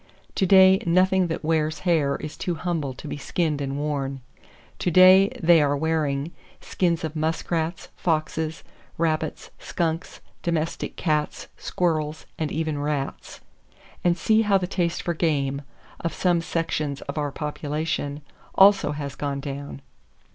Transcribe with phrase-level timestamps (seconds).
[0.33, 4.21] To day nothing that wears hair is too humble to be skinned and worn.
[4.79, 8.63] To day "they are wearing" skins of muskrats, foxes,
[8.97, 13.41] rabbits, skunks, domestic cats, squirrels, and even rats.
[14.03, 19.81] And see how the taste for game,—of some sections of our population,—also has gone down.